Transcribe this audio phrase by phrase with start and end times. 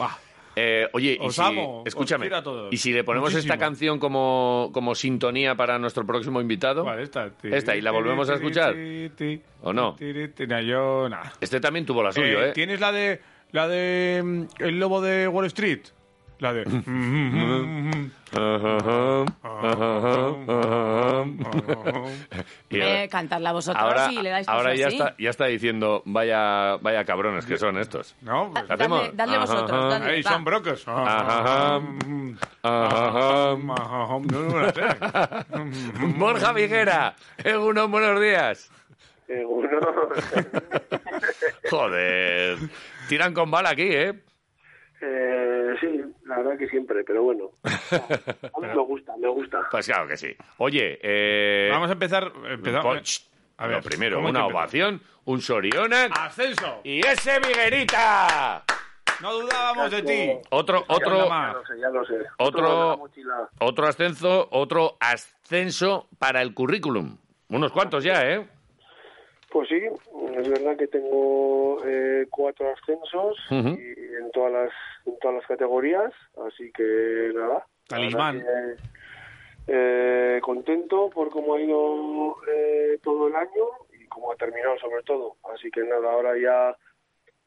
[0.00, 0.18] Va.
[0.60, 2.28] Eh, oye, y Os si, amo, escúchame,
[2.72, 3.54] y si le ponemos Muchísimo.
[3.54, 7.30] esta canción como, como sintonía para nuestro próximo invitado, Vale, esta.
[7.44, 8.74] Esta, ¿y la volvemos a escuchar?
[9.62, 9.96] ¿O no?
[10.48, 11.32] No, yo nada.
[11.40, 12.52] este también tuvo la suya, Eh, ¿eh?
[12.54, 13.20] ¿Tienes la de
[13.52, 15.80] la de mm, el lobo de Wall Street?
[16.40, 16.64] La de
[22.70, 24.96] Y Eh, cantadla vosotros ahora y le dais ahora ya así.
[24.96, 28.14] está, ya está diciendo, vaya, vaya cabrones que son estos.
[28.20, 29.00] No, pues, Da- ¿Hacemos?
[29.00, 29.70] Dadle, dadle vosotros,
[30.26, 30.30] va.
[30.30, 30.84] son brocos.
[36.18, 37.14] Borja Viguera,
[37.58, 38.70] unos buenos días.
[41.70, 42.56] Joder,
[43.08, 44.14] tiran con bala aquí, ¿eh?
[45.02, 47.50] eh, sí, la verdad que siempre, pero bueno.
[47.64, 49.66] A mí me gusta, me gusta.
[49.70, 50.34] Pues claro que sí.
[50.58, 52.32] Oye, eh, Vamos a empezar.
[52.48, 56.80] empezamos- lo primero, ¿cómo hay una ovación, un Sorionac ¡Ascenso!
[56.84, 58.62] y ese Viguerita.
[59.20, 60.30] No dudábamos de ti.
[60.50, 61.48] Otro, otro, llama.
[61.48, 62.14] Ya lo sé, ya lo sé.
[62.38, 63.48] Otro- mochila.
[63.58, 67.16] otro ascenso, otro ascenso para el currículum.
[67.48, 68.46] Unos cuantos ya, ¿eh?
[69.50, 69.80] Pues sí,
[70.36, 74.70] es verdad que tengo eh, cuatro ascensos y en todas las
[75.06, 76.12] en todas las categorías,
[76.46, 77.66] así que nada.
[77.86, 78.40] Talismán.
[78.40, 78.76] que,
[79.68, 83.64] eh, contento por cómo ha ido eh, todo el año
[83.98, 85.36] y cómo ha terminado sobre todo.
[85.54, 86.76] Así que nada, ahora ya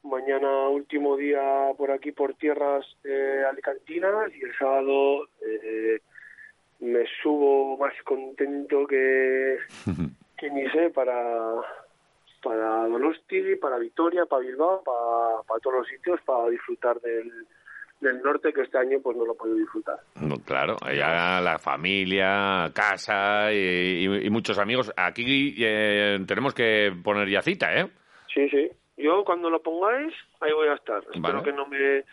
[0.02, 6.00] mañana último día por aquí por tierras eh, alicantinas y el sábado eh,
[6.80, 9.58] me subo más contento que
[10.38, 11.54] que ni sé para
[12.42, 17.30] para Donosti, para Vitoria, para Bilbao, para, para todos los sitios, para disfrutar del,
[18.00, 19.96] del norte que este año pues no lo puedo disfrutar.
[20.20, 24.92] No, Claro, ya la familia, casa y, y- y muchos amigos.
[24.96, 27.88] Aquí eh, tenemos que poner ya cita, ¿eh?
[28.34, 28.70] Sí, sí.
[28.96, 31.02] Yo cuando lo pongáis, ahí voy a estar.
[31.04, 31.16] Vale.
[31.16, 32.04] Espero que no me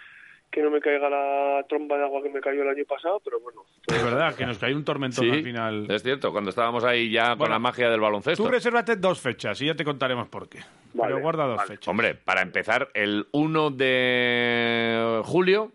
[0.52, 3.40] que no me caiga la tromba de agua que me cayó el año pasado, pero
[3.40, 3.64] bueno.
[3.88, 5.86] Es verdad que nos cayó un tormentón al final.
[5.92, 8.44] es cierto, cuando estábamos ahí ya con la magia del baloncesto.
[8.44, 10.60] Tú resérvate dos fechas y ya te contaremos por qué.
[10.94, 11.68] Vale, Pero guarda dos vale.
[11.68, 11.88] fechas.
[11.88, 15.72] Hombre, para empezar, el 1 de julio,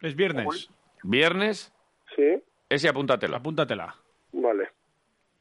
[0.00, 0.68] Es viernes.
[1.04, 1.72] viernes,
[2.16, 3.36] Sí, ese apúntatelo.
[3.36, 3.94] Apúntatela.
[4.32, 4.68] vale.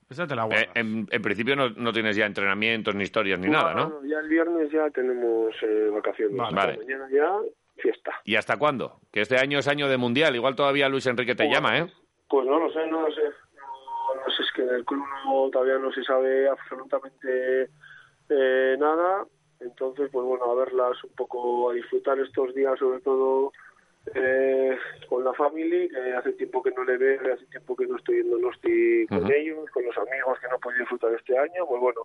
[0.09, 3.47] Esa te la Eh, en, en principio no, no tienes ya entrenamientos, ni historias, ni
[3.47, 4.03] nada, ¿no?
[4.05, 6.35] Ya el viernes ya tenemos eh, vacaciones.
[6.35, 6.53] Vale.
[6.55, 6.77] Vale.
[6.77, 7.31] Mañana ya
[7.77, 8.13] fiesta.
[8.25, 8.99] ¿Y hasta cuándo?
[9.11, 10.35] Que este año es año de mundial.
[10.35, 11.55] Igual todavía Luis Enrique te Bueno.
[11.55, 11.87] llama, ¿eh?
[12.29, 13.21] Pues no lo sé, no lo sé.
[13.23, 17.69] No, no sé, es que en el club no- todavía no se sabe absolutamente
[18.29, 19.25] eh, nada.
[19.59, 23.51] Entonces, pues bueno, a verlas un poco, a disfrutar estos días, sobre todo
[24.15, 24.75] eh,
[25.07, 28.23] con la familia, que hace tiempo que no le veo, hace tiempo que no estoy
[28.23, 31.65] yendo, estoy con ellos, con los amigos que no he podido disfrutar este año.
[31.67, 32.01] Pues bueno,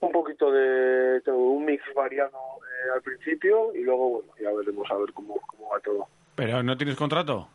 [0.00, 4.90] un poquito de tengo un mix variado eh, al principio y luego, bueno, ya veremos
[4.90, 6.06] a ver cómo, cómo va todo.
[6.34, 7.48] ¿Pero no tienes contrato?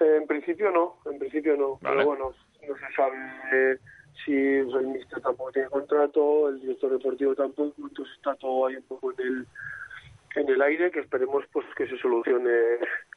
[0.00, 1.78] Eh, En principio no, en principio no.
[1.80, 1.96] Vale.
[1.96, 2.32] Pero bueno,
[2.68, 3.16] no se sabe
[3.52, 3.78] eh,
[4.24, 8.82] si el mister tampoco tiene contrato, el director deportivo tampoco, entonces está todo ahí un
[8.84, 9.46] poco en el
[10.36, 12.50] en el aire que esperemos pues que se solucione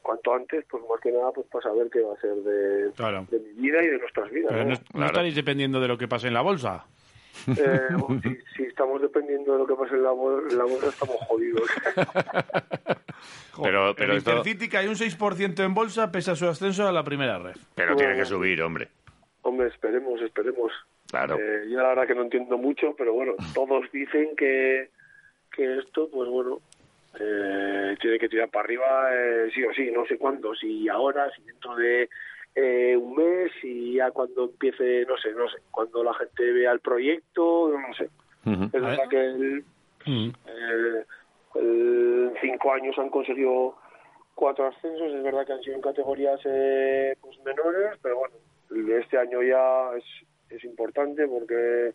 [0.02, 3.26] cuanto antes, pues más que nada pues para saber qué va a ser de, Claro.
[3.28, 4.50] de mi vida y de nuestras vidas.
[4.52, 4.70] Pero ¿no?
[4.70, 5.06] no, no Claro.
[5.06, 6.84] estaréis dependiendo de lo que pase en la bolsa.
[7.46, 10.88] Eh, bueno, si, si estamos dependiendo de lo que pase en la, en la bolsa
[10.88, 11.68] estamos jodidos.
[13.60, 16.92] Pero, pero el esto- Intercity cae un 6% en bolsa pese a su ascenso a
[16.92, 17.56] la primera red.
[17.74, 18.88] Pero tiene que subir, hombre.
[19.42, 20.70] Hombre, esperemos, esperemos.
[21.10, 21.36] Claro.
[21.38, 24.90] Eh, yo la verdad que no entiendo mucho, pero bueno, todos dicen que,
[25.50, 26.60] que esto, pues bueno,
[27.18, 31.28] eh, tiene que tirar para arriba eh, sí o sí, no sé cuándo, si ahora,
[31.34, 32.08] si dentro de
[32.60, 36.72] eh, un mes, si ya cuando empiece, no sé, no sé, cuando la gente vea
[36.72, 38.08] el proyecto, no sé.
[38.66, 39.64] Es verdad que el,
[40.46, 41.04] eh,
[41.54, 43.76] el- cinco años han conseguido
[44.34, 48.34] cuatro ascensos, es verdad que han sido en categorías eh, pues menores, pero bueno,
[48.70, 50.04] el de este año ya es,
[50.50, 51.92] es importante porque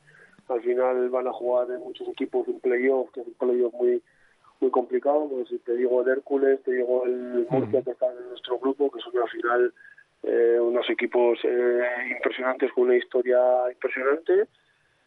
[0.50, 4.01] al final van a jugar en muchos equipos un playoff, que es un playoff muy
[4.59, 8.30] muy complicado, pues si te digo el Hércules, te digo el Murcia que está en
[8.30, 9.74] nuestro grupo, que son al final
[10.24, 11.81] eh, unos equipos eh,
[12.16, 13.38] impresionantes con una historia
[13.72, 14.48] impresionante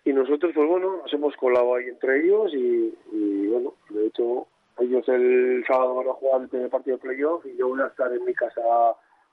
[0.04, 4.46] y nosotros pues bueno nos hemos colado ahí entre ellos y, y, bueno de hecho
[4.78, 7.86] ellos el sábado van a jugar el primer partido de playoff y yo voy a
[7.86, 8.60] estar en mi casa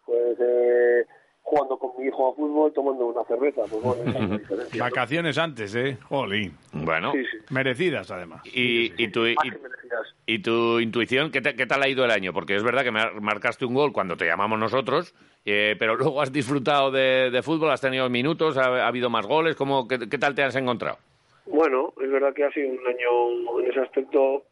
[0.06, 1.06] pues eh,
[1.44, 3.62] jugando con mi hijo a fútbol tomando una cerveza.
[3.69, 4.83] Pues bueno, esa es la diferencia, ¿no?
[4.83, 5.97] Vacaciones antes, ¿eh?
[6.07, 6.57] Jolín.
[6.71, 7.38] Bueno, Sí, sí.
[7.50, 8.41] Merecidas, además.
[8.45, 9.82] y, y, tu, Más y, que merecidas.
[10.25, 12.31] Y tu intuición, ¿qué, te- qué tal ha ido el año?
[12.33, 15.13] Porque es verdad que mar- marcaste un gol cuando te llamamos nosotros,
[15.45, 19.55] eh, pero luego has disfrutado de, fútbol, has tenido minutos, ha, ha habido más goles,
[19.55, 20.97] ¿cómo, qué, tal te has encontrado?
[21.45, 24.43] Bueno, es verdad que ha sido un año en ese aspecto,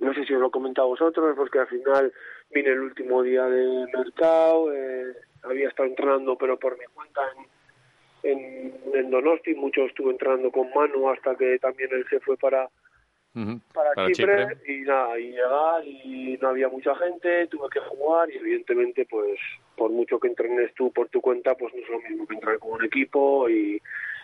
[0.00, 2.12] no sé si os lo he comentado vosotros, pues que al final
[2.52, 5.14] vine el último día de mercado, eh,
[5.44, 7.22] había estado entrenando pero por mi cuenta
[8.22, 12.36] en, en, en Donosti, mucho estuve entrenando con Manu hasta que también él se fue
[12.36, 12.68] para,
[13.32, 14.74] Para, para Chipre, Chipre.
[14.74, 19.38] y nada, y llegar y no había mucha gente, tuve que jugar y evidentemente pues
[19.76, 22.58] por mucho que entrenes tú por tu cuenta pues no es lo mismo que entrenar
[22.58, 23.80] con un equipo y,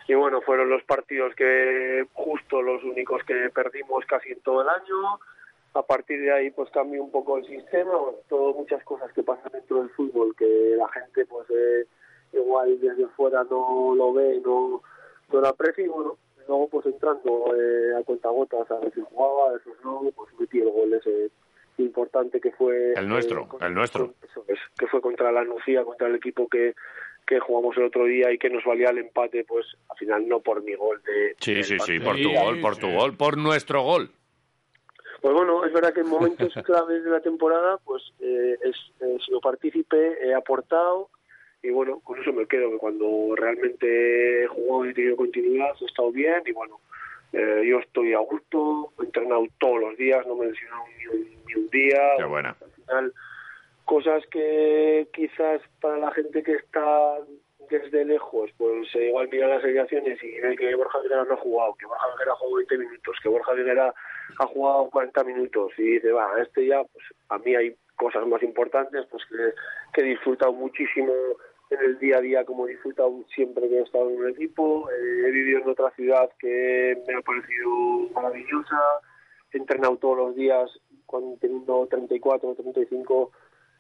[0.09, 4.69] y bueno, fueron los partidos que justo los únicos que perdimos casi en todo el
[4.69, 5.21] año.
[5.75, 9.23] A partir de ahí pues cambió un poco el sistema, bueno, todo muchas cosas que
[9.23, 11.87] pasan dentro del fútbol que la gente pues eh,
[12.33, 14.83] igual desde fuera no lo ve, no,
[15.33, 16.17] no lo aprecia y bueno,
[16.49, 20.71] luego pues entrando eh, a cuentagotas a veces jugaba, a veces no, pues metí el
[20.71, 21.31] gol ese
[21.79, 24.15] importante que fue El nuestro, eh, el nuestro.
[24.23, 26.75] eso es, que fue contra la Nucía, contra el equipo que,
[27.27, 30.41] que jugamos el otro día y que nos valía el empate, pues al final no
[30.41, 32.95] por mi gol de Sí, sí, sí, por tu gol, por tu sí.
[32.95, 34.11] gol, por nuestro gol.
[35.21, 39.19] Pues bueno, es verdad que en momentos claves de la temporada, pues eh, es, he
[39.25, 41.11] sido partícipe, he aportado
[41.67, 45.75] y bueno, con eso me quedo, que cuando realmente he jugado y he tenido continuidad,
[45.81, 46.81] he estado bien y bueno,
[47.33, 51.45] eh, yo estoy a gusto, he entrenado todos los días, no me he ni un,
[51.47, 52.01] ni un día.
[52.19, 52.57] Qué buena.
[52.61, 53.13] Al final,
[53.85, 57.19] cosas que quizás para la gente que está
[57.69, 61.39] desde lejos, pues eh, igual mira las alineaciones y ve que Borja Viguera no ha
[61.39, 63.95] jugado, que Borja Viguera ha jugado 20 minutos, que Borja Viguera
[64.39, 68.43] ha jugado 40 minutos y dice, va, este ya, pues a mí hay cosas más
[68.43, 69.53] importantes, pues que,
[69.93, 71.13] que he disfrutado muchísimo
[71.71, 74.89] en el día a día como he disfrutado siempre que he estado en un equipo,
[74.91, 77.71] eh, he vivido en otra ciudad que me ha parecido
[78.15, 78.81] maravillosa,
[79.53, 80.71] he entrenado todos los días
[81.07, 83.33] cuando teniendo 34 o 35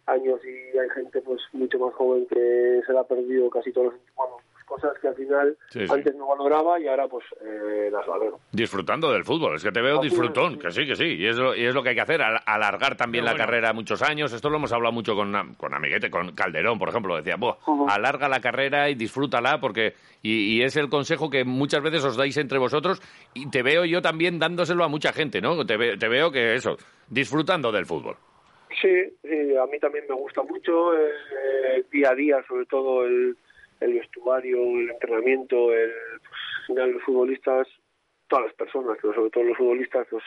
[0.06, 3.92] años y hay gente pues mucho más joven que se la ha perdido casi todos
[3.92, 5.92] los bueno, cosas que al final Sí, sí.
[5.92, 8.40] antes no valoraba y ahora pues eh, las valoro.
[8.52, 11.36] Disfrutando del fútbol, es que te veo Así disfrutón, que sí, que sí, y es
[11.36, 13.44] lo, y es lo que hay que hacer, al- alargar también la bueno.
[13.46, 17.16] carrera muchos años, esto lo hemos hablado mucho con, con Amiguete, con Calderón, por ejemplo,
[17.16, 17.86] decía, "Buah, Ujú.
[17.88, 22.16] alarga la carrera y disfrútala, porque, y, y es el consejo que muchas veces os
[22.16, 23.00] dais entre vosotros,
[23.34, 25.64] y te veo yo también dándoselo a mucha gente, ¿no?
[25.64, 26.76] Te, te veo que eso,
[27.08, 28.16] disfrutando del fútbol.
[28.82, 28.88] Sí,
[29.22, 31.08] sí, a mí también me gusta mucho eh,
[31.78, 33.36] eh, día a día, sobre todo el,
[33.80, 37.68] el vestuario, el entrenamiento, el, al final los futbolistas,
[38.28, 40.24] todas las personas, pero sobre todo los futbolistas, pues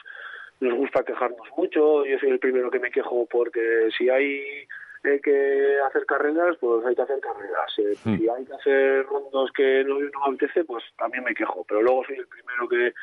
[0.61, 2.05] nos gusta quejarnos mucho.
[2.05, 4.67] Yo soy el primero que me quejo porque si hay
[5.03, 7.71] eh, que hacer carreras, pues hay que hacer carreras.
[7.77, 8.17] Eh, Hmm.
[8.17, 11.65] Si hay que hacer rondos que no, no me apetece, pues también me quejo.
[11.67, 12.93] Pero luego soy el primero que,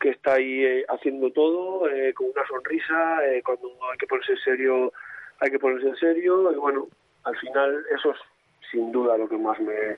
[0.00, 3.26] que está ahí eh, haciendo todo eh, con una sonrisa.
[3.26, 4.92] eh, cuando hay que ponerse en serio,
[5.40, 6.52] hay que ponerse en serio.
[6.52, 6.88] Y bueno,
[7.24, 8.18] al final eso es
[8.72, 9.96] sin duda lo que más me,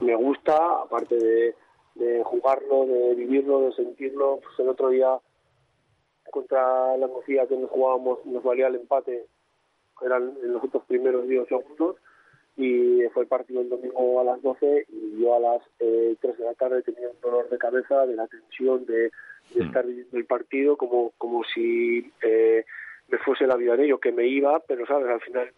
[0.00, 1.54] me gusta, aparte de,
[1.94, 4.40] de jugarlo, de vivirlo, de sentirlo.
[4.42, 5.18] Pues el otro día
[6.30, 9.26] contra la Mocía que nos jugábamos nos valía el empate,
[10.04, 11.96] eran en los otros primeros 10 segundos
[12.58, 16.38] y fue el partido el domingo a las 12 y yo a las eh, 3
[16.38, 19.10] de la tarde tenía un dolor de cabeza de la tensión de,
[19.54, 19.66] de Mm.
[19.66, 22.64] estar viviendo el partido como como si eh,
[23.08, 25.52] me fuese la vida en ello, que me iba, pero sabes, al final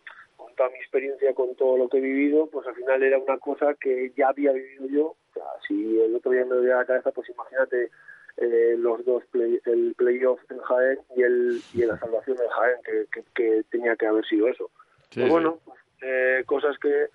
[0.59, 3.75] toda mi experiencia, con todo lo que he vivido, pues al final era una cosa
[3.81, 5.05] que ya había vivido yo.
[5.07, 7.91] O sea, si el otro día me dolía la cabeza, pues imagínate
[8.37, 12.77] eh, los dos, play- el playoff en Jaén y el y la salvación en Jaén,
[12.85, 14.71] que, que, que tenía que haber sido eso.
[15.11, 17.07] Sí, Pues bueno, pues, eh, cosas que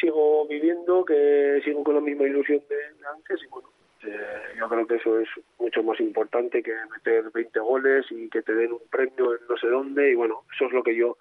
[0.00, 3.68] sigo viviendo, que sigo con la misma ilusión de de antes y bueno,
[4.04, 5.28] eh, yo creo que eso es
[5.58, 9.56] mucho más importante que meter 20 goles y que te den un premio en no
[9.56, 11.16] sé dónde y bueno, eso es lo que yo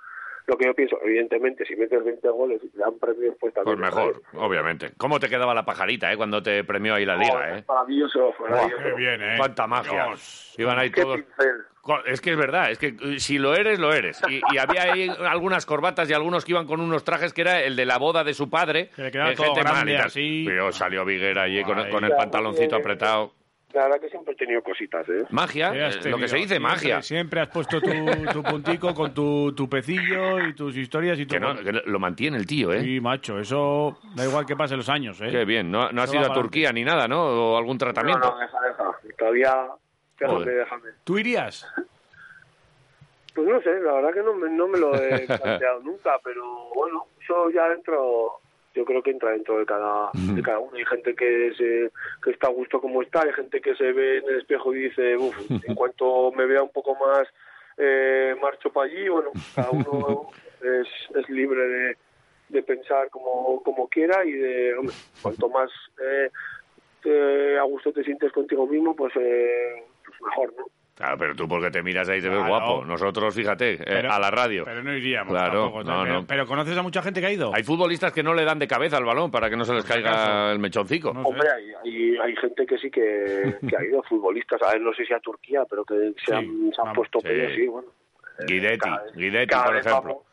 [0.48, 0.98] lo que yo pienso.
[1.04, 3.80] Evidentemente, si metes 20 goles y te dan premios, pues Pues también...
[3.80, 4.92] mejor, obviamente.
[4.98, 7.64] ¿Cómo te quedaba la pajarita, eh, cuando te premió ahí la liga, eh?
[7.68, 8.84] Maravilloso, maravilloso.
[8.84, 9.36] qué bien, ¿eh?
[9.38, 10.06] Cuánta magia.
[10.06, 10.56] Dios.
[10.58, 11.18] Iban ahí Qué todos...
[11.18, 11.66] pincel.
[12.06, 14.22] Es que es verdad, es que eh, si lo eres, lo eres.
[14.28, 17.62] Y, y había ahí algunas corbatas y algunos que iban con unos trajes que era
[17.62, 18.90] el de la boda de su padre.
[18.94, 20.44] Que le quedaba eh, todo gente grande así.
[20.46, 23.34] Pero salió Viguera allí con, el pantaloncito apretado.
[23.74, 25.26] La verdad que siempre he tenido cositas, ¿eh?
[25.30, 27.02] Magia, eh, lo que se dice Siempre- magia.
[27.02, 27.92] Siempre has puesto tu,
[28.32, 31.34] tu puntico con tu, tu pecillo y tus historias y tu...
[31.36, 32.82] Que, no, que lo mantiene el tío, ¿eh?
[32.82, 35.28] Sí, macho, eso da igual que pasen los años, ¿eh?
[35.30, 35.70] Qué bien.
[35.70, 37.22] No, no has ido a Turquía ni nada, ¿no?
[37.54, 38.26] O algún tratamiento.
[38.30, 39.16] No, no, deja, deja.
[39.18, 39.68] Todavía...
[40.20, 40.58] Déjame, Joder.
[40.60, 40.90] déjame.
[41.04, 41.68] ¿Tú irías?
[43.36, 46.70] Pues no sé, la verdad que no me, no me lo he planteado nunca, pero
[46.74, 48.40] bueno, eso ya dentro,
[48.78, 50.78] yo creo que entra dentro de cada, de cada uno.
[50.78, 51.92] Hay gente que, se,
[52.24, 54.84] que está a gusto como está, hay gente que se ve en el espejo y
[54.84, 57.28] dice, uff, en cuanto me vea un poco más,
[57.78, 60.30] eh, marcho para allí, bueno, cada uno
[60.62, 61.98] es, es libre de,
[62.50, 65.70] de pensar como, como quiera y de, hombre, cuanto más
[66.02, 66.30] eh,
[67.04, 70.66] te- a gusto te sientes contigo mismo, pues, eh, pues mejor, ¿no?
[70.98, 72.50] Claro, pero tú porque te miras ahí te ves Claro.
[72.50, 72.84] guapo.
[72.86, 74.64] Nosotros, fíjate, eh, a la radio.
[74.66, 75.84] Pero no iríamos Claro, tampoco.
[75.84, 76.26] no, pero, no.
[76.26, 77.52] pero ¿conoces a mucha gente que ha ido?
[77.54, 79.86] Hay futbolistas que no le dan de cabeza al balón para que no se les
[79.86, 81.14] caiga el mechoncico.
[81.14, 81.28] No sé.
[81.30, 84.92] Hombre, hay, hay, hay gente que sí que, que ha ido, futbolistas, a ver, no
[84.94, 87.56] sé si a Turquía, pero que se han, se han vamos, puesto sí.
[87.56, 87.90] sí, bueno.
[88.40, 90.02] Eh, Guidetti, cada vez- Guidetti, cada por ejemplo.
[90.02, 90.24] vamos.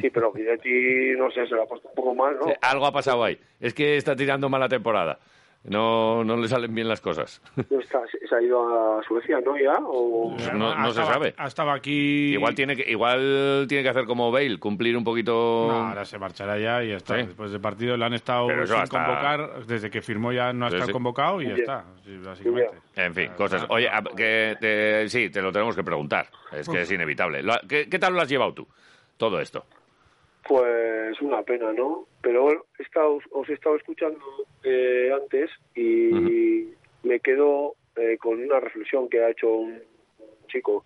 [0.00, 2.50] Sí, pero Guidetti, no sé, se lo ha puesto un poco mal, ¿no?
[2.62, 3.38] Algo ha pasado ahí.
[3.60, 5.18] Es que está tirando mala temporada.
[5.64, 7.40] No, no le salen bien las cosas.
[7.70, 9.56] No está- se ha ido a Suecia, ¿no?
[9.56, 10.34] Ya, o...
[10.36, 11.34] Pues no- no se sabe.
[11.44, 12.32] Estaba aquí.
[12.32, 15.68] Igual tiene que igual tiene que hacer como Bale, cumplir un poquito.
[15.70, 17.16] No, ahora se marchará ya y ya está.
[17.20, 17.26] Sí.
[17.26, 19.64] Después del partido le han estado sin hasta- convocar.
[19.66, 20.92] Desde que firmó ya no ha Sí, estado sí.
[20.92, 21.84] convocado y ya está.
[22.04, 22.72] Sí, básicamente.
[22.96, 23.64] En fin, cosas.
[23.68, 26.26] Oye, a- que te- sí, te lo tenemos que preguntar.
[26.50, 27.40] Es que es inevitable.
[27.68, 28.66] ¿Qué, qué tal lo has llevado tú?
[29.16, 29.64] Todo esto.
[30.46, 32.06] Pues una pena, ¿no?
[32.20, 34.20] Pero bueno, he estado- os he estado escuchando
[34.64, 36.68] eh, antes y
[37.04, 40.84] me quedo eh, con una reflexión que ha hecho un, un chico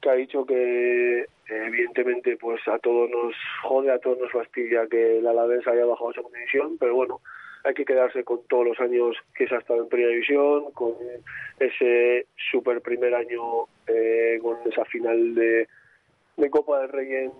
[0.00, 5.18] que ha dicho que evidentemente pues a todos nos jode, a todos nos fastidia que
[5.18, 7.20] el Alavés haya bajado a segunda división, pero bueno,
[7.64, 10.94] hay que quedarse con todos los años que se ha estado en primera división, con
[11.60, 15.68] ese super primer año, eh, con esa final de,
[16.36, 17.32] de Copa del Rey en,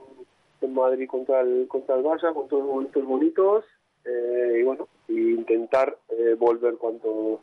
[0.67, 3.65] en Madrid contra el contra el Barça, con todos los momentos bonitos
[4.05, 7.41] eh, y bueno, y intentar eh, volver cuanto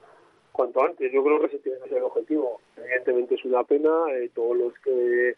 [0.51, 1.11] cuanto antes.
[1.11, 2.59] Yo creo que ese tiene que ser el objetivo.
[2.77, 5.35] Evidentemente es una pena, eh, todos los que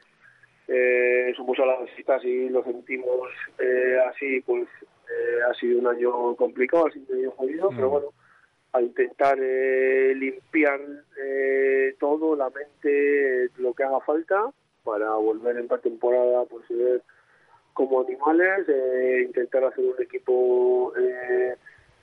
[0.67, 3.29] eh, somos a las visitas y lo sentimos
[4.07, 4.67] así, pues
[5.47, 8.07] ha sido un año complicado, ha sido un año jodido, pero bueno,
[8.73, 10.79] a intentar eh, limpiar
[11.21, 14.51] eh, todo, la mente, lo que haga falta
[14.83, 17.01] para volver en temporada pues eh,
[17.87, 21.55] como animales, eh, intentar hacer un equipo, eh,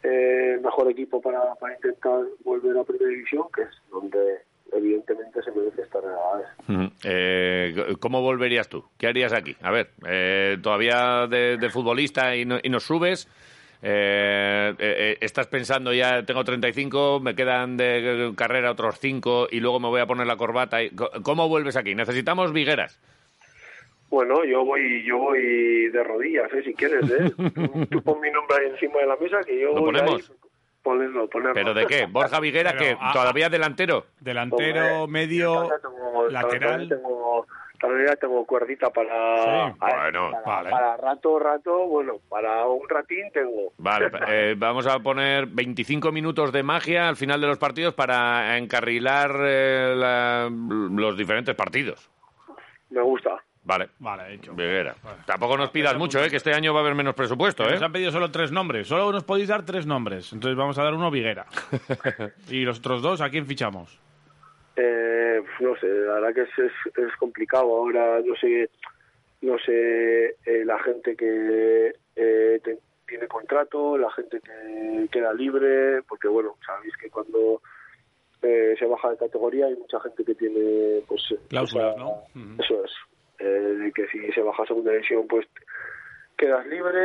[0.02, 4.38] eh, mejor equipo para, para intentar volver a primera división, que es donde
[4.72, 6.48] evidentemente se merece estar a la vez.
[6.68, 6.92] Ujú.
[7.04, 8.84] Eh, ¿Cómo volverías tú?
[8.98, 9.56] ¿Qué harías aquí?
[9.62, 13.28] A ver, eh, todavía de, futbolista y, no- y nos subes.
[13.80, 19.60] Eh, eh, eh, estás pensando ya, tengo 35, me quedan de carrera otros 5 y
[19.60, 20.82] luego me voy a poner la corbata.
[20.82, 20.90] y-
[21.22, 21.94] ¿Cómo vuelves aquí?
[21.94, 22.98] Necesitamos vigueras.
[24.10, 26.62] Bueno, yo voy yo voy de rodillas, ¿eh?
[26.64, 27.04] si quieres.
[27.10, 27.30] ¿eh?
[27.90, 30.30] Tú- pon mi nombre ahí encima de la mesa que yo ¿Lo voy ponemos?
[30.30, 30.36] ahí,
[30.82, 31.54] ponerlo, ponerlo.
[31.54, 32.06] ¿Pero de qué?
[32.06, 34.06] ¿Borja Viguera que ah, todavía delantero?
[34.20, 36.88] Delantero, Hombre, medio, tengo- lateral.
[36.88, 37.46] Tengo,
[37.78, 40.70] todavía tengo cuerdita para, Sí, para- bueno, para, vale.
[40.70, 43.72] para rato, rato, bueno, para un ratín tengo.
[43.76, 48.56] Vale, eh, vamos a poner 25 minutos de magia al final de los partidos para
[48.56, 52.10] encarrilar eh, la- los diferentes partidos.
[52.88, 53.36] Me gusta.
[53.68, 53.90] Vale.
[53.98, 54.54] Vale, hecho.
[54.54, 54.94] Viguera.
[55.26, 56.30] Tampoco nos pidas mucho, ¿eh?
[56.30, 57.64] que este año va a haber menos presupuesto.
[57.68, 57.72] ¿eh?
[57.72, 58.88] Nos han pedido solo tres nombres.
[58.88, 60.32] Solo nos podéis dar tres nombres.
[60.32, 61.44] Entonces vamos a dar uno Viguera.
[62.48, 64.00] y los otros dos, ¿a quién fichamos?
[64.74, 68.70] Eh, no sé, la verdad que es, es, es complicado ahora, no sé,
[69.42, 76.02] no sé eh, la gente que eh, te- tiene contrato, la gente que queda libre,
[76.08, 77.60] porque bueno, sabéis que cuando
[78.42, 82.22] eh, se baja de categoría hay mucha gente que tiene pues Cláusulas, esa- ¿no?
[82.62, 82.92] Eso es,
[83.38, 85.46] eh, de que si se baja a segunda división pues
[86.36, 86.98] quedas libre,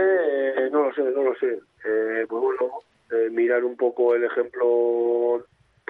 [0.65, 1.59] eh, no lo sé, no lo sé.
[1.85, 2.79] Eh, pues bueno,
[3.11, 5.45] eh, mirar un poco el ejemplo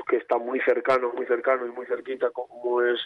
[0.07, 2.99] que está muy cercano, muy cercano y muy cerquita como es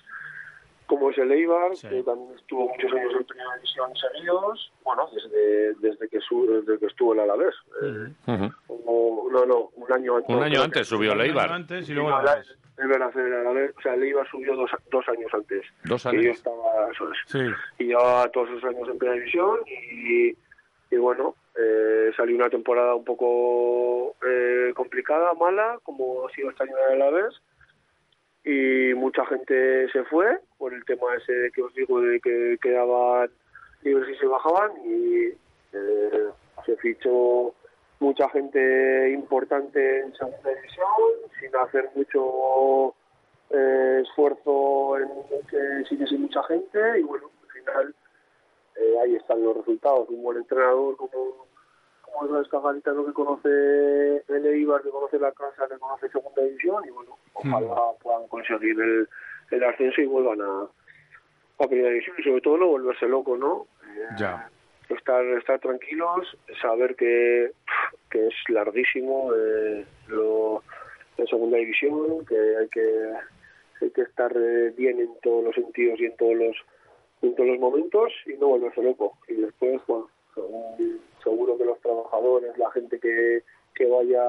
[0.87, 1.89] como es el Eibar, Sí.
[1.89, 6.79] que también estuvo muchos años en primera división seguidos, bueno, desde desde que su, desde
[6.79, 7.53] que estuvo el Alavés.
[7.83, 10.33] Eh, como- no, no, un año antes.
[10.35, 11.51] Un año antes subió el Un año Eibar.
[11.51, 12.57] antes y luego el Alavés.
[12.77, 15.63] Es verdad, el Alavés, o sea, el Eibar subió dos, dos años antes.
[15.85, 16.37] Dos yo años.
[16.37, 17.39] estaba, eso es Sí.
[17.79, 20.27] y llevaba todos esos años en primera división y,
[20.91, 26.63] y bueno, eh, salió una temporada un poco eh, complicada, mala, como ha sido este
[26.63, 27.33] año de la vez
[28.43, 33.29] y mucha gente se fue por el tema ese que os digo de que quedaban
[33.81, 35.25] libres y se bajaban y
[35.73, 36.27] eh,
[36.65, 37.53] se fichó
[37.99, 40.87] mucha gente importante en segunda división
[41.39, 42.93] sin hacer mucho
[43.49, 45.09] eh, esfuerzo en
[45.49, 47.95] que siguiese mucha gente y bueno, al final
[48.75, 50.09] eh, ahí están los resultados.
[50.09, 51.47] Un buen entrenador como,
[52.01, 56.83] como es Cagalita, que conoce el Eibar, que conoce la casa, que conoce segunda división
[56.85, 59.09] y bueno, ojalá puedan conseguir el,
[59.51, 63.65] el ascenso y vuelvan a, a primera división y sobre todo no volverse loco, ¿no?
[64.19, 64.49] Ya.
[64.95, 67.51] Estar estar tranquilos, saber que,
[68.09, 70.63] que es larguísimo eh, lo,
[71.17, 73.13] la segunda división, que hay que
[73.81, 76.55] hay que estar eh, bien en todos los sentidos y en todos los
[77.21, 79.17] en todos los momentos y no volverse loco.
[79.27, 80.07] Y después, bueno,
[81.23, 83.43] seguro que los trabajadores, la gente que,
[83.75, 84.23] que vaya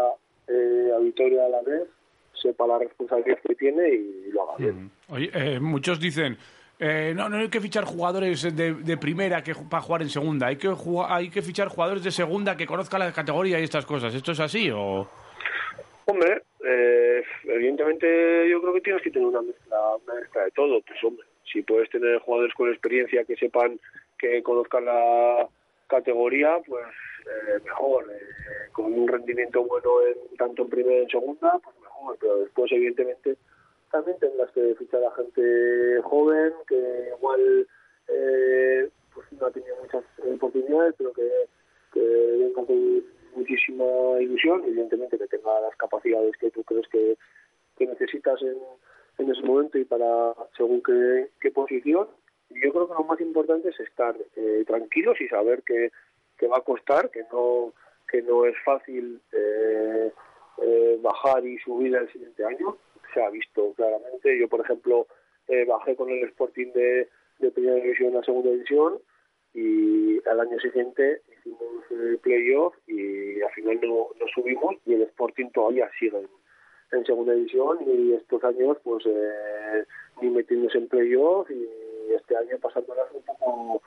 [0.48, 1.88] eh, a Vitoria a la vez,
[2.32, 4.90] sepa la responsabilidad que tiene y lo haga bien.
[5.08, 6.36] Oye, eh, muchos dicen,
[6.78, 10.47] eh, no, no hay que fichar jugadores de, de primera que para jugar en segunda,
[10.47, 10.68] hay que
[11.08, 14.14] hay que fichar jugadores de segunda que conozcan la categoría y estas cosas.
[14.14, 15.08] ¿Esto es así o...?
[16.06, 20.80] Hombre, eh, evidentemente yo creo que tienes que tener una mezcla, una mezcla de todo.
[20.80, 23.78] Pues hombre, si puedes tener jugadores con experiencia que sepan,
[24.18, 25.47] que conozcan la
[25.87, 26.87] categoría, pues
[27.26, 28.04] eh, mejor.
[28.11, 32.16] Eh, con un rendimiento bueno en, tanto en primera y en segunda, pues mejor.
[32.20, 33.37] Pero después, evidentemente,
[33.90, 37.66] también tendrás que fichar a gente joven que igual
[38.09, 40.04] eh, pues no ha tenido muchas
[40.35, 41.30] oportunidades, pero que,
[41.92, 42.62] que venga
[43.35, 43.85] muchísima
[44.21, 47.16] ilusión, evidentemente que tenga las capacidades que tú crees que,
[47.76, 48.57] que necesitas en,
[49.18, 52.09] en ese momento y para según qué, qué posición.
[52.50, 55.90] Yo creo que lo más importante es estar eh, tranquilos y saber que,
[56.38, 57.73] que va a costar, que no
[58.11, 60.11] que no es fácil eh,
[60.62, 62.76] eh, bajar y subir el siguiente año.
[63.12, 64.38] Se ha visto claramente.
[64.38, 65.06] Yo, por ejemplo,
[65.48, 67.08] eh, bajé con el Sporting de,
[67.54, 68.98] primera división a segunda división
[69.54, 75.02] y al año siguiente hicimos eh, playoff y al final no, no subimos y el
[75.02, 76.28] Sporting todavía sigue en,
[76.92, 79.84] en segunda división y estos años pues eh,
[80.20, 81.66] ni metiéndose en playoff y
[82.12, 83.82] este año pasándolas un poco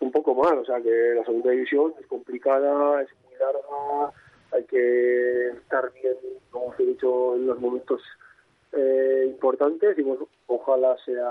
[0.00, 4.12] un poco mal, o sea que la segunda división es complicada, es muy larga,
[4.52, 6.16] hay que estar bien,
[6.50, 8.02] como os he dicho, en los momentos
[8.72, 11.30] eh, importantes y bueno, ojalá sea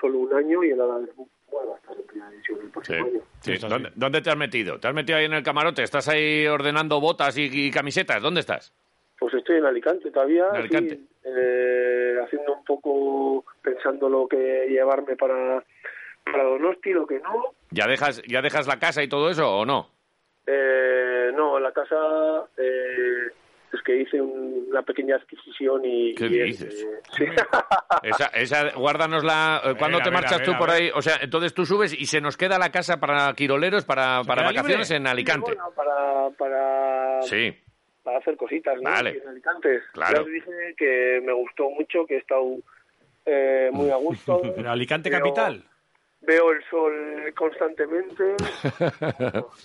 [0.00, 3.20] solo un año y el Alavés a estar en primera división el próximo año.
[3.40, 3.52] Sí.
[3.52, 3.72] Eso sí.
[3.72, 4.78] ¿Dónde, dónde te has metido?
[4.78, 5.82] ¿Te has metido ahí en el camarote?
[5.82, 8.22] ¿Estás ahí ordenando botas y, y camisetas?
[8.22, 8.72] ¿Dónde estás?
[9.18, 10.96] Pues estoy en Alicante todavía, En Alicante.
[10.96, 15.64] sí, eh, haciendo un poco, pensando lo que llevarme para,
[16.24, 17.54] para Donosti, lo que no.
[17.70, 19.90] ¿Ya dejas, ¿Ya dejas la casa y todo eso o no?
[20.46, 23.26] Eh, no, la casa eh,
[23.72, 26.14] es que hice un- una pequeña adquisición y...
[26.14, 26.82] ¿Qué y, dices?
[26.82, 27.24] eh, sí.
[28.02, 29.60] Esa, esa guárdanosla.
[29.64, 30.90] eh, ¿Cuándo te marchas tú por ahí?
[30.94, 34.42] O sea, entonces tú subes y se nos queda la casa para quiroleros, para, para
[34.44, 34.96] vacaciones libre?
[34.96, 35.52] en Alicante.
[35.54, 37.54] Bueno, para, para, Sí,
[38.02, 38.90] para hacer cositas, ¿no?
[38.90, 39.18] Vale.
[39.22, 39.80] En Alicante.
[39.92, 40.16] Claro.
[40.16, 42.44] Ya os dije que me gustó mucho, que he estado
[43.26, 44.40] eh, muy a gusto.
[44.56, 45.64] ¿Pero Alicante Veo- capital?
[46.20, 48.34] Veo el sol constantemente.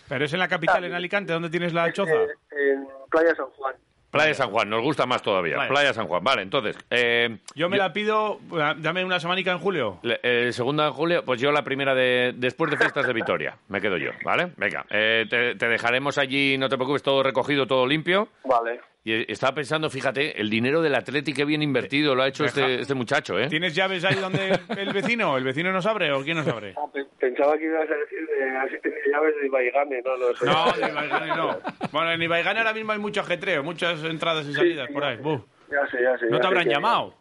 [0.10, 1.34] ¿Pero es en la capital, en Alicante?
[1.34, 2.14] ¿Dónde tienes la choza?
[2.14, 3.76] Eh, en Playa San Juan.
[4.14, 5.58] Playa San Juan, nos gusta más todavía.
[5.58, 5.70] Vale.
[5.70, 6.78] Playa San Juan, vale, entonces.
[6.90, 10.00] eh, Yo me la pido, eh, dame una semanica en julio.
[10.04, 13.58] le- eh, segunda de julio, pues yo la primera de después de fiestas de Vitoria.
[13.70, 14.52] Me quedo yo, ¿vale?
[14.58, 18.28] Venga, eh, te, te dejaremos allí, no te preocupes, todo recogido, todo limpio.
[18.46, 18.80] Vale.
[19.06, 22.46] Y eh, estaba pensando, fíjate, el dinero del Atleti que bien invertido lo ha hecho
[22.46, 23.48] este, este muchacho, ¿eh?
[23.50, 25.38] ¿Tienes llaves ahí donde el vecino?
[25.38, 26.74] ¿El vecino nos abre o quién nos abre?
[26.78, 30.36] Ah, pe- Pensaba que ibas a decir de así tenía llaves de Baigane, no, no
[30.36, 30.46] sé.
[30.46, 31.60] No, en Ibaigane no.
[31.92, 35.18] Bueno, en Ibaigane ahora mismo hay mucho ajetreo, muchas entradas y salidas por ahí.
[35.18, 35.42] Buf.
[35.70, 36.26] Ya sé, ya sé.
[36.28, 37.16] ¿No ya te sé habrán llamado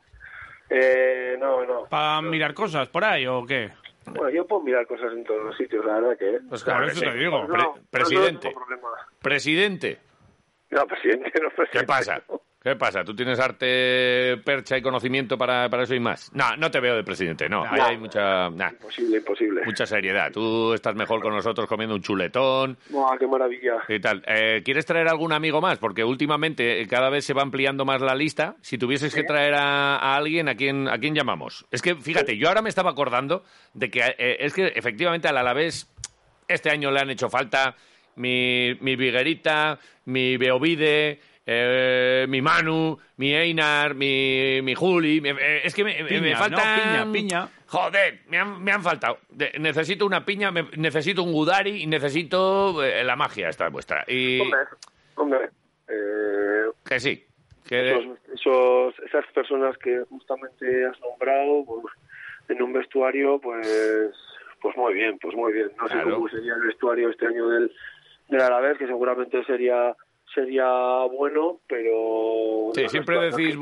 [0.70, 1.84] Eh, no, no.
[1.86, 3.70] para mirar cosas por ahí o qué?
[4.06, 6.38] Bueno, yo puedo mirar cosas en todos los sitios, la verdad que...
[6.48, 7.42] Pues Por claro eso te digo.
[7.42, 7.82] No, Pre- no, no
[9.20, 9.98] presidente.
[10.72, 11.78] No, presidente, no presidente.
[11.78, 12.22] ¿qué pasa?
[12.62, 13.02] ¿Qué pasa?
[13.02, 16.30] ¿Tú tienes arte, percha y conocimiento para, para eso y más?
[16.32, 17.64] No, no te veo de presidente, no.
[17.68, 19.62] Hay mucha, nah, Imposible, imposible.
[19.64, 20.30] mucha seriedad.
[20.30, 23.78] Tú estás mejor con nosotros comiendo un chuletón Buah, qué maravilla.
[23.88, 24.22] y tal.
[24.28, 25.78] Eh, ¿Quieres traer algún amigo más?
[25.78, 28.54] Porque últimamente eh, cada vez se va ampliando más la lista.
[28.60, 31.66] Si tuvieses que traer a, a alguien, ¿a quién, ¿a quién llamamos?
[31.72, 33.42] Es que, fíjate, yo ahora me estaba acordando
[33.74, 35.90] de que eh, es que efectivamente al Alavés
[36.46, 37.74] este año le han hecho falta
[38.16, 45.20] mi, mi Viguerita, mi Beovide, eh, mi Manu, mi Einar, mi, mi Juli.
[45.20, 46.76] me- eh, es que me, me- me Piña, faltan...
[46.78, 47.12] ¿no?
[47.12, 47.48] Piña, piña.
[47.66, 49.18] Joder, me han, me han faltado.
[49.30, 54.04] De- necesito una piña, me- necesito un Gudari y necesito eh, la magia esta vuestra.
[54.06, 54.58] Y Hombre,
[55.16, 55.50] hombre.
[55.88, 57.24] Eh, que sí.
[57.66, 61.94] Que, esos, esos- esas personas que justamente has nombrado pues,
[62.48, 63.66] en un vestuario, pues
[64.60, 65.72] pues muy bien, pues muy bien.
[65.76, 66.04] No Claro.
[66.04, 67.72] sé cómo sería el vestuario este año del,
[68.32, 69.94] del Alavés, que seguramente sería
[70.34, 72.70] sería bueno, pero...
[72.74, 73.58] sí, siempre decís,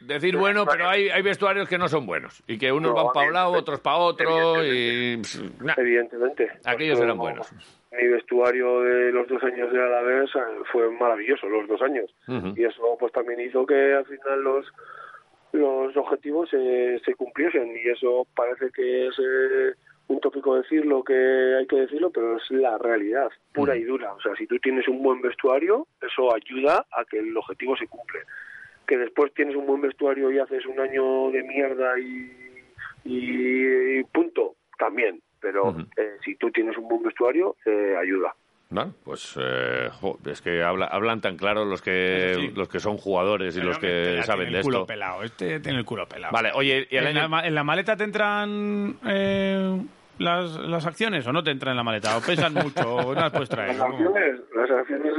[0.00, 2.42] decir bueno, pero hay, hay vestuarios que no son buenos.
[2.46, 4.64] Y que unos No, van para un lado, otros para otro.
[4.64, 5.20] Y.
[5.60, 5.74] nah.
[5.76, 6.50] Evidentemente.
[6.64, 7.52] Aquellos eran no, buenos.
[7.92, 10.38] Mi vestuario de los dos años de Alavés eh,
[10.70, 12.10] fue maravilloso, los dos años.
[12.56, 14.66] Y eso pues también hizo que al final los
[15.52, 19.74] los objetivos se, se cumpliesen y eso parece que es eh,
[20.08, 21.14] un tópico decir lo que
[21.58, 24.12] hay que decirlo, pero es la realidad pura y dura.
[24.14, 27.86] O sea, si tú tienes un buen vestuario, eso ayuda a que el objetivo se
[27.86, 28.20] cumple.
[28.86, 32.30] Que después tienes un buen vestuario y haces un año de mierda y,
[33.04, 35.20] y punto, también.
[35.40, 38.34] Pero eh, si tú tienes un buen vestuario, eh, ayuda.
[38.72, 42.52] Bueno, pues eh, jo, es que habla- hablan tan claro los que, sí.
[42.56, 44.86] los que son jugadores y los que saben tiene de el culo esto.
[44.86, 45.22] pelado.
[45.22, 46.32] Este tiene el culo pelado.
[46.32, 47.42] Vale, oye, y el ¿En, la, año...
[47.44, 49.78] en la maleta te entran eh,
[50.18, 52.16] las, las acciones o no te entran en la maleta?
[52.16, 53.76] ¿O pesan mucho o no las puedes traer?
[53.76, 55.11] Las acciones, las acciones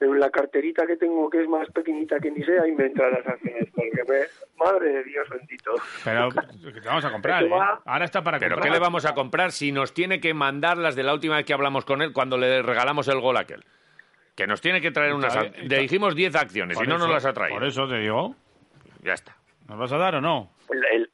[0.00, 2.86] en, en la carterita que tengo, que es más pequeñita que ni sea, y me
[2.86, 3.68] entran las acciones.
[3.74, 5.72] Porque me, madre de Dios bendito.
[6.04, 7.48] Pero que te vamos a comprar, ¿eh?
[7.48, 8.68] va- Ahora está para ¿Pero comprar.
[8.72, 11.44] qué le vamos a comprar si nos tiene que mandar las de la última vez
[11.46, 13.64] que hablamos con él cuando le regalamos el gol aquel?
[14.34, 15.36] Que nos tiene que traer unas...
[15.62, 17.58] Le dijimos 10 acciones Por y no nos las ha traído.
[17.58, 18.34] Por eso te digo.
[19.02, 19.36] Ya está.
[19.68, 20.50] ¿Nos vas a dar o no?
[20.70, 21.10] El,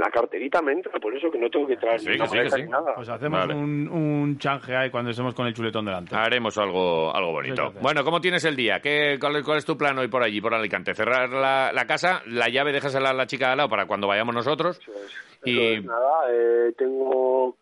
[0.00, 2.38] la carterita me entra, por eso que no tengo que traer Sí, ni que sí,
[2.38, 2.62] que sí.
[2.62, 2.94] ni nada.
[2.94, 3.54] Pues hacemos Vale.
[3.54, 6.16] un, un change ahí cuando estemos con el chuletón delante.
[6.16, 7.72] Haremos algo, algo bonito.
[7.80, 8.80] Bueno, ¿cómo tienes el día?
[8.80, 10.94] ¿Qué, cuál, es- cuál es tu plan hoy por allí, por Alicante?
[10.94, 12.22] ¿Cerrar la, la casa?
[12.26, 14.78] ¿La llave déjasela a la chica de al lado para cuando vayamos nosotros?
[14.78, 15.16] Es.
[15.44, 17.56] Y- Entonces, nada, eh, tengo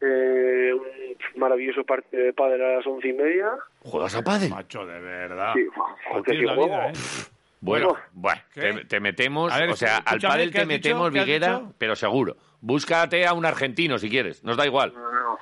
[0.00, 3.50] eh, un maravilloso parte de padre a las once y media.
[3.82, 4.50] ¿Juegas a pádel?
[4.50, 5.52] Macho, de verdad.
[5.54, 6.92] Sí, ¿Cómo porque si tienes la juego, vida, ¿eh?
[7.60, 8.40] Bueno, Bueno.
[8.54, 10.68] te, te metemos, ver, o sea, al pádel ¿qué te dicho?
[10.68, 12.36] metemos, ¿Qué has Viguera, pero seguro.
[12.60, 14.92] Búscate a un argentino si quieres, nos da igual.
[14.94, 15.38] no, no,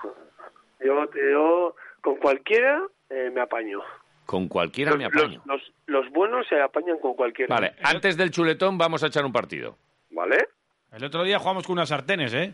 [0.84, 3.80] yo, yo con cualquiera eh, me apaño.
[4.26, 5.42] Con cualquiera Los, me apaño.
[5.46, 7.54] los, los- los buenos se apañan con cualquiera.
[7.54, 9.76] Vale, antes del chuletón vamos a echar un partido.
[10.10, 10.48] ¿Vale?
[10.92, 12.52] El otro día jugamos con unas sartenes, ¿eh?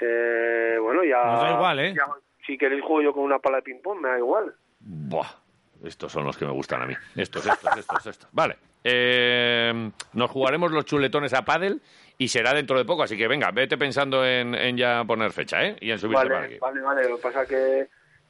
[0.00, 1.22] Eh, bueno, ya.
[1.24, 1.94] Nos da igual, ¿eh?
[1.94, 2.04] ya-
[2.46, 4.54] si queréis juego yo con una pala de ping-pong, me da igual.
[4.80, 5.26] Buah,
[5.84, 6.94] estos son los que me gustan a mí.
[7.16, 8.28] Estos, estos, estos, estos.
[8.32, 8.56] Vale.
[8.84, 11.80] Eh, nos jugaremos los chuletones a pádel
[12.18, 15.64] y será dentro de poco, así que venga, vete pensando en, en ya poner fecha,
[15.64, 15.76] ¿eh?
[15.80, 16.58] Y en subirte para aquí.
[16.58, 17.08] Vale, vale, vale.
[17.08, 17.88] Lo que pasa que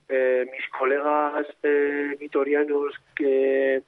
[0.09, 3.83] eh, mis colegas eh, vitorianos que,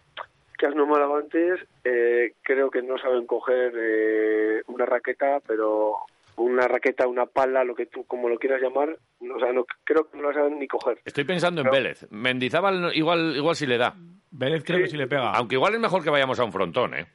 [0.59, 5.95] que has nombrado antes, eh, creo que no saben coger eh, una raqueta, pero
[6.37, 8.97] una raqueta, una pala, lo que tú como lo quieras llamar,
[9.37, 11.01] o sea, no, creo que no la saben ni coger.
[11.05, 12.07] Estoy pensando en Vélez.
[12.11, 13.95] Mendizábal no- igual, igual si le da.
[14.31, 14.85] Vélez creo Sí.
[14.85, 15.31] que sí le pega.
[15.33, 17.07] Aunque igual es mejor que vayamos a un frontón, ¿eh?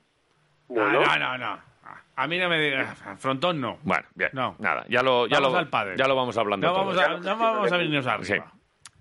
[0.67, 1.73] Bueno, Ah, no, no, no.
[2.15, 2.95] A mí no me digas.
[3.17, 3.79] Frontón no.
[3.83, 4.29] Bueno, bien.
[4.33, 4.55] No.
[4.59, 6.67] Nada, ya lo, ya Vamos lo, al ya lo vamos hablando.
[6.67, 6.85] No todo.
[6.85, 8.33] vamos, a, no vamos a venirnos Sí.
[8.33, 8.51] arriba.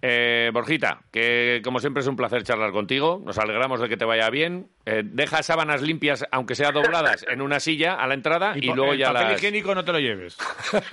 [0.05, 3.23] Eh, Borjita, que como siempre es un placer charlar contigo.
[3.25, 4.69] Nos alegramos de que te vaya bien.
[4.85, 8.75] Eh, deja sábanas limpias, aunque sea dobladas, en una silla a la entrada y, po-
[8.77, 9.39] luego el ya papel las...
[9.43, 10.37] higiénico no te lo lleves.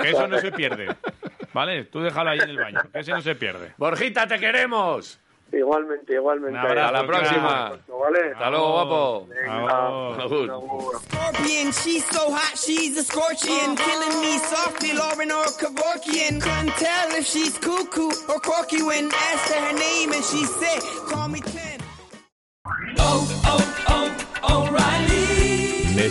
[0.01, 0.88] Que eso no se pierde.
[1.54, 1.86] ¿Vale?
[1.86, 3.74] Tú déjalo ahí en el baño, que ese no se pierde.
[3.78, 5.20] Borjita, te queremos.
[5.52, 6.60] igualmente, igualmente.
[6.60, 7.72] Un abrazo, A la próxima.
[7.88, 8.32] ¿Vale?
[8.34, 9.28] Hasta luego, guapo.
[10.30, 16.40] Scorpion, she's so hot, she's a scorpion, killing me softly, Lauren or Kevorkian.
[16.42, 20.80] Couldn't tell if she's cuckoo or quirky when asked her her name, and she said,
[21.10, 21.42] "Call me